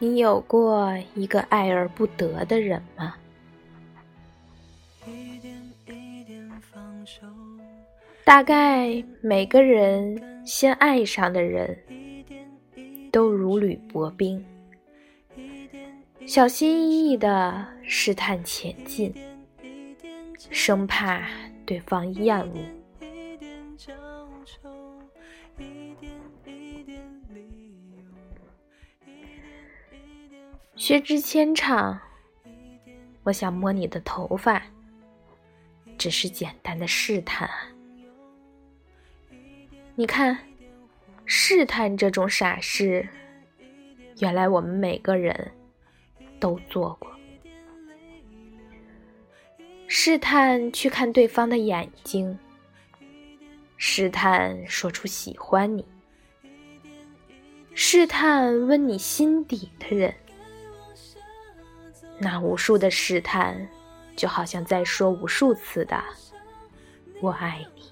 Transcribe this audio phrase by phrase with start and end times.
[0.00, 3.14] 你有过一个爱而不得的人吗？
[8.24, 11.76] 大概每个人先爱上的人，
[13.10, 14.44] 都如履薄冰，
[16.26, 19.12] 小心翼翼地试探前进，
[20.50, 21.26] 生怕
[21.64, 22.77] 对方厌恶。
[30.78, 32.00] 薛之谦唱
[33.24, 34.62] ：“我想摸你的头发，
[35.98, 37.50] 只是简单的试探。
[39.96, 40.38] 你看，
[41.24, 43.08] 试探这种傻事，
[44.20, 45.50] 原来我们每个人
[46.38, 47.10] 都做过。
[49.88, 52.38] 试探去看对方的眼睛，
[53.76, 55.84] 试探说出喜欢你，
[57.74, 60.14] 试探问你心底的人。”
[62.20, 63.68] 那无数的试探，
[64.16, 66.02] 就好像在说无数次的
[67.22, 67.82] “我爱你”。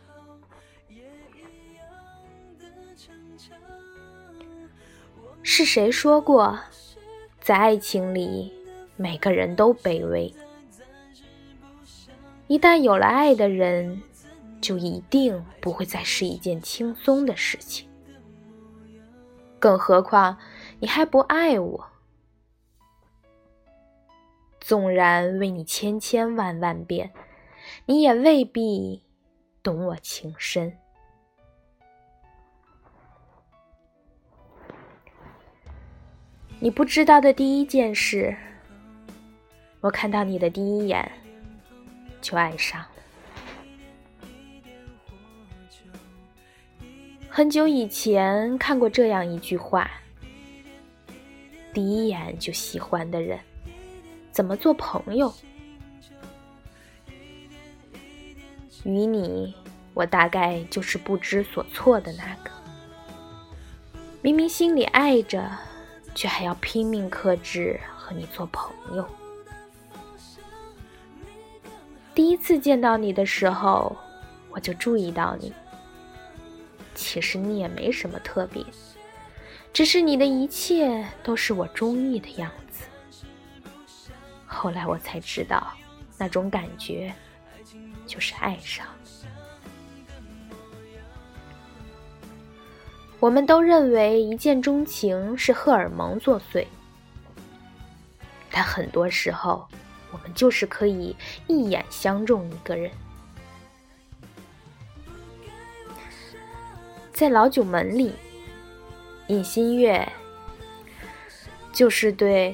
[5.42, 6.58] 是谁说过，
[7.41, 8.52] 在爱情里，
[8.97, 10.34] 每个人都卑微。
[12.48, 14.02] 一旦有了爱的人，
[14.60, 17.88] 就一定不会再是一件轻松的事情。
[19.60, 20.36] 更何况，
[20.80, 21.86] 你还不爱我。
[24.67, 27.12] 纵然为你千千万万遍，
[27.84, 29.00] 你也未必
[29.62, 30.77] 懂我情深。
[36.59, 38.37] 你不知道的第一件事，
[39.81, 41.09] 我看到你的第一眼
[42.21, 42.88] 就爱上了。
[47.28, 49.88] 很久以前看过这样一句话：
[51.72, 53.38] 第一眼就喜欢的人。
[54.36, 55.32] 怎么做朋友？
[58.84, 59.54] 与你，
[59.94, 62.50] 我大概就是不知所措的那个。
[64.20, 65.50] 明明心里爱着，
[66.14, 69.08] 却还要拼命克制和你做朋友。
[72.14, 73.97] 第一次见到你的时候，
[74.50, 75.50] 我就注意到你。
[76.94, 78.62] 其实你也没什么特别，
[79.72, 82.66] 只是你的一切都是我中意的样子。
[84.66, 85.72] 后来我才知道，
[86.19, 87.15] 那种感觉
[88.04, 88.84] 就是爱上。
[93.21, 96.66] 我们都认为一见钟情是荷尔蒙作祟，
[98.50, 99.69] 但很多时候，
[100.10, 101.15] 我们就是可以
[101.47, 102.91] 一眼相中一个人。
[107.12, 108.12] 在老九门里，
[109.28, 110.12] 尹新月
[111.72, 112.53] 就是对。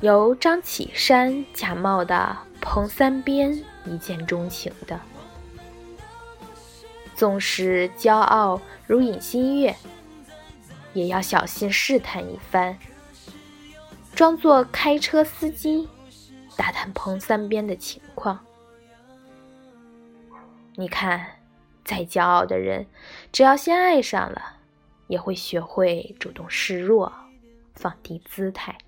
[0.00, 5.00] 由张启山假冒的彭三边一见钟情的，
[7.16, 9.74] 纵使骄傲如尹新月，
[10.92, 12.78] 也要小心试探一番，
[14.14, 15.88] 装作开车司机，
[16.56, 18.38] 打探彭三边的情况。
[20.76, 21.40] 你看，
[21.84, 22.86] 再骄傲的人，
[23.32, 24.58] 只要先爱上了，
[25.08, 27.12] 也会学会主动示弱，
[27.74, 28.78] 放低姿态。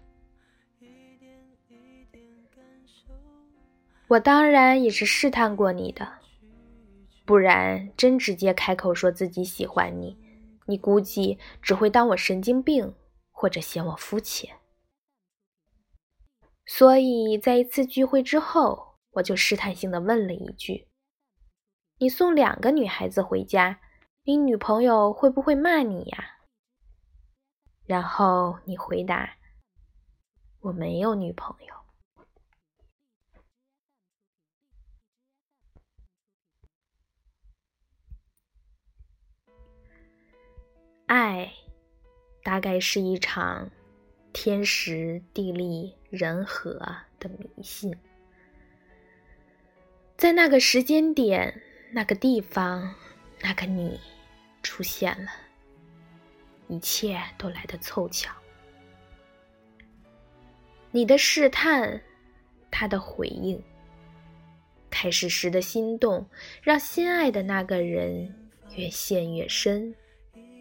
[4.11, 6.19] 我当然也是试探过你的，
[7.25, 10.19] 不然真直接开口说自己喜欢你，
[10.67, 12.93] 你估计只会当我神经病，
[13.31, 14.57] 或者嫌我肤浅。
[16.67, 20.89] 所以在一次聚会之后，我就试探性的问了一句
[21.99, 23.81] ：“你送两个女孩子回家，
[24.25, 26.39] 你女朋友会不会骂你呀？”
[27.87, 29.37] 然后你回答
[30.63, 31.75] ：“我没有女朋友。”
[41.11, 41.53] 爱，
[42.45, 43.69] 大概是一场
[44.33, 46.75] 天时地利人和
[47.19, 47.93] 的迷信。
[50.17, 51.61] 在那个时间点、
[51.91, 52.95] 那个地方、
[53.41, 53.99] 那个你
[54.63, 55.33] 出现了，
[56.69, 58.33] 一切都来得凑巧。
[60.93, 62.01] 你的试探，
[62.71, 63.61] 他的回应，
[64.89, 66.25] 开始时的心动，
[66.63, 68.33] 让心爱的那个人
[68.77, 69.93] 越陷越深。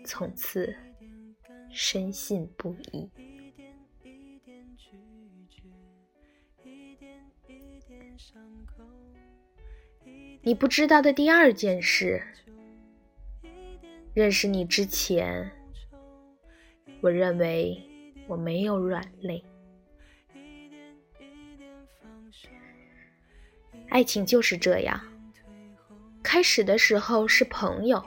[0.10, 0.76] 从此
[1.70, 3.08] 深信不疑。
[10.42, 12.24] 你不知道的第二件事，
[14.16, 15.48] 认识你之前，
[17.02, 17.80] 我认为
[18.28, 19.46] 我没有软肋。
[23.90, 25.00] 爱情就是这样，
[26.24, 28.04] 开始的时候是朋友，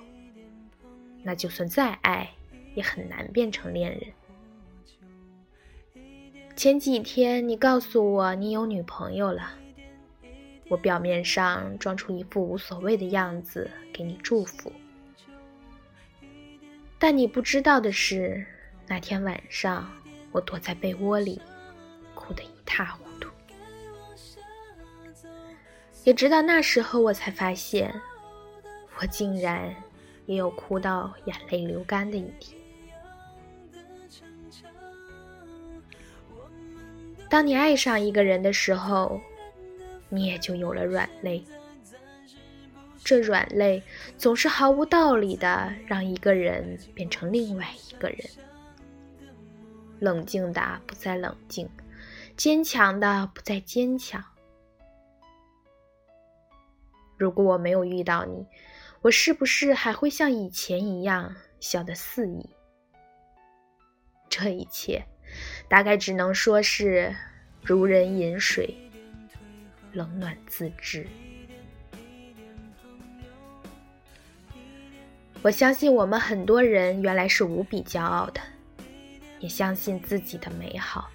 [1.23, 2.31] 那就算再爱，
[2.75, 4.03] 也很难变成恋人。
[6.55, 9.53] 前几天你告诉我你有女朋友了，
[10.69, 14.71] 我表面上装出一副无所谓的样子给你祝福，
[16.99, 18.45] 但你不知道的是，
[18.87, 19.91] 那天晚上
[20.31, 21.41] 我躲在被窝里，
[22.15, 23.31] 哭得一塌糊涂。
[26.05, 27.93] 也直到那时候，我才发现，
[28.99, 29.75] 我竟然
[30.33, 32.59] 也有哭到眼泪流干的一天。
[37.29, 39.21] 当你爱上一个人的时候，
[40.09, 41.45] 你也就有了软肋。
[43.05, 43.83] 这软肋
[44.17, 48.19] 总是毫无道理的让一个人变成另外一个人，
[49.99, 51.69] 冷静的不再冷静，
[52.37, 54.23] 坚强的不再坚强。
[57.17, 58.47] 如果我没有遇到你，
[59.03, 62.49] 我是不是还会像以前一样笑得肆意？
[64.31, 65.05] 这一切，
[65.69, 67.13] 大概只能说是
[67.65, 68.73] 如人饮水，
[69.93, 71.05] 冷暖自知。
[75.43, 78.41] 我相信我们很多人原来是无比骄傲的，
[79.41, 81.11] 也相信自己的美好，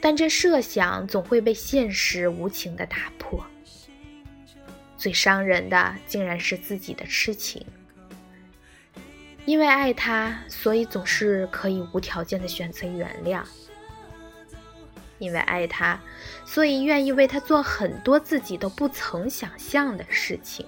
[0.00, 3.46] 但这设想总会被现实无情的打破。
[5.04, 7.62] 最伤人的，竟然是自己的痴情。
[9.44, 13.42] 因为爱他，所以总是可以无条件的选择原谅；
[15.18, 16.00] 因为爱他，
[16.46, 20.64] 所以愿意为他做很多自己都不曾想象的事情；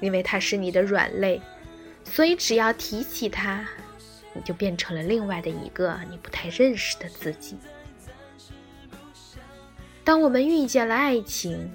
[0.00, 1.40] 因为他是你的软肋，
[2.02, 3.64] 所以只要提起他，
[4.34, 7.56] 你就变成了另外的一个你不太认识的自己。
[10.06, 11.68] 当我们遇见了爱情，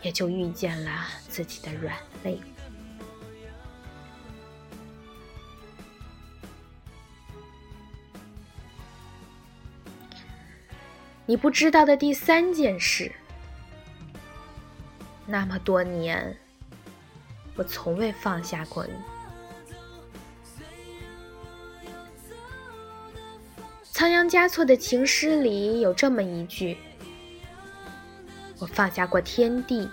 [0.00, 1.94] 也就遇见了自己的软
[2.24, 2.40] 肋。
[11.26, 13.12] 你不知道的第三件事，
[15.26, 16.34] 那么多年，
[17.56, 18.94] 我从未放下过你。
[23.92, 26.78] 仓央嘉措的情诗里有这么一句。
[28.58, 29.88] 我放下过天地，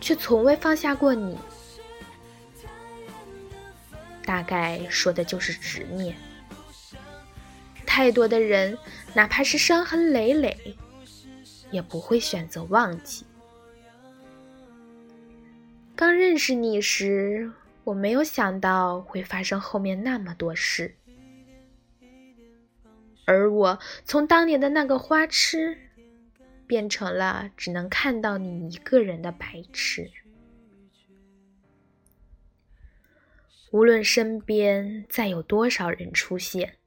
[0.00, 1.38] 却从未放下过你。
[4.24, 6.14] 大概说的就是执念。
[7.86, 8.78] 太多的人，
[9.14, 10.76] 哪怕是伤痕累累，
[11.70, 13.24] 也不会选择忘记。
[15.96, 17.50] 刚认识你时，
[17.82, 20.94] 我没有想到会发生后面那么多事，
[23.24, 25.76] 而我从当年的那个花痴。
[26.70, 30.08] 变成了只能看到你一个人的白痴。
[33.72, 36.78] 无论身边再有多少人出现，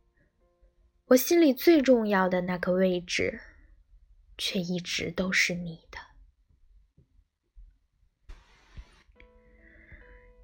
[1.07, 3.41] 我心里最重要的那个位置，
[4.37, 5.97] 却一直都是你的。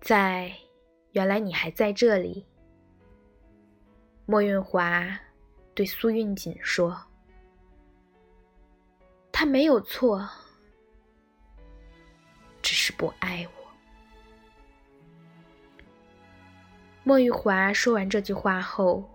[0.01, 0.53] 在
[1.13, 2.45] 原来你还在这里，
[4.25, 5.17] 莫运华
[5.73, 7.08] 对苏运锦说。
[9.39, 10.29] 他没有错，
[12.61, 13.71] 只是不爱我。
[17.05, 19.09] 莫玉华说完这句话后，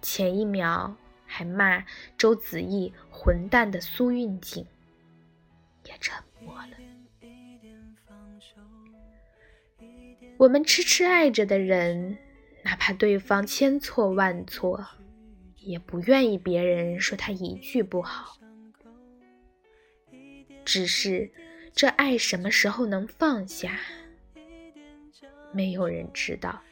[0.00, 1.84] 前一秒还骂
[2.16, 4.66] 周子毅混蛋的苏运锦
[5.84, 6.78] 也沉默了。
[10.38, 12.16] 我们痴痴爱着的人，
[12.64, 14.82] 哪怕对方千错万错，
[15.58, 18.39] 也不愿意别人说他一句不好。
[20.72, 21.28] 只是，
[21.74, 23.76] 这爱什么时候能放下？
[25.50, 26.62] 没有人知道。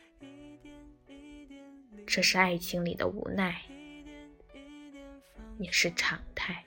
[2.07, 3.61] 这是爱情里的无奈，
[5.59, 6.65] 也是常态。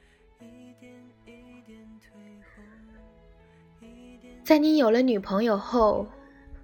[4.44, 6.06] 在你有了女朋友后，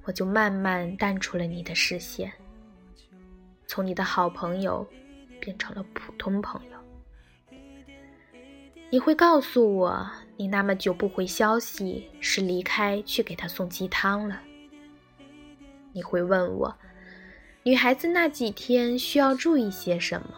[0.03, 2.29] 我就慢慢淡出了你的视线，
[3.67, 4.85] 从你的好朋友
[5.39, 7.57] 变成了普通朋友。
[8.89, 10.05] 你会告诉我。
[10.39, 14.39] 你那么久不回消息，是离开去给他送鸡汤了？
[15.91, 16.77] 你会问我，
[17.63, 20.29] 女孩子那几天需要注意些什么？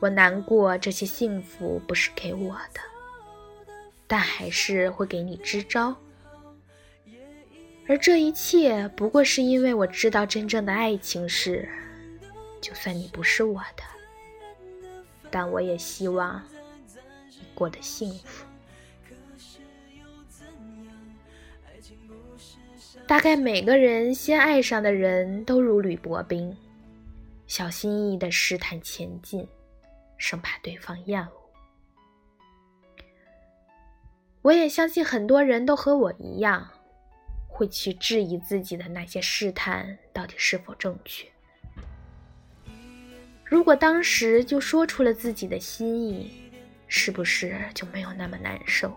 [0.00, 2.80] 我难过，这些幸福不是给我的，
[4.08, 5.96] 但还是会给你支招。
[7.86, 11.68] 而这一切不过是因为我知道真正的爱情是，
[12.60, 14.90] 就算你不是我的，
[15.30, 16.42] 但我也希望
[17.60, 18.46] 过的幸福。
[23.06, 26.56] 大概每个人先爱上的人都如履薄冰，
[27.46, 29.46] 小心翼翼的试探前进，
[30.16, 31.32] 生怕对方厌恶。
[34.40, 36.66] 我也相信很多人都和我一样，
[37.46, 41.28] 会去质疑自己的那些试探到底是否正确。
[43.44, 46.30] 如果当时就说出了自己的心意，
[46.90, 48.94] 是不是就没有那么难受？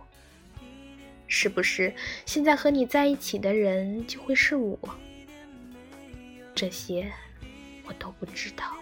[1.28, 1.94] 是不是
[2.26, 4.78] 现在和你在一起的人就会是我？
[6.56, 7.10] 这些
[7.86, 8.76] 我都不知道。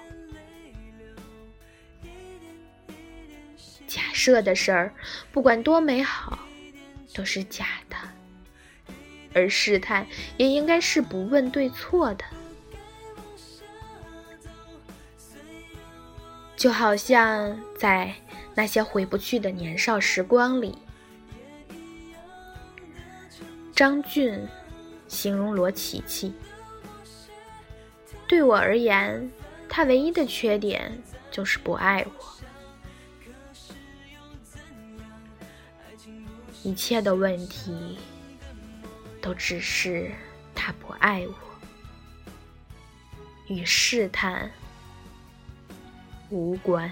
[3.86, 4.94] 假设的事儿，
[5.32, 6.39] 不管多美好，
[7.13, 7.98] 都是假的；
[9.34, 12.24] 而试探也应该是不问对错的。
[16.56, 18.13] 就好像在
[18.53, 20.77] 那些回不去的年少时光里。
[23.74, 24.48] 张俊
[25.08, 26.34] 形容罗琪琪，
[28.27, 29.31] 对我而言，
[29.67, 32.12] 他唯一的缺点就是不爱我。
[36.63, 37.98] 一切的问题
[39.20, 40.12] 都只是
[40.53, 41.34] 他不爱我，
[43.48, 44.51] 与试探
[46.29, 46.91] 无关。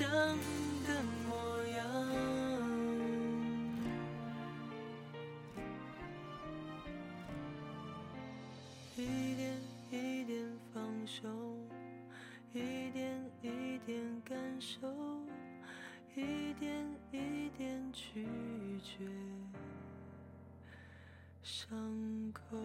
[0.00, 1.78] 想的模样
[8.96, 10.42] 一点一点
[10.72, 11.28] 放手
[12.54, 14.88] 一点一点感受
[16.16, 18.26] 一点一点拒
[18.82, 19.06] 绝
[21.42, 21.68] 伤
[22.32, 22.56] 口